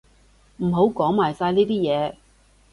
[0.57, 2.15] 唔好講埋晒呢啲嘢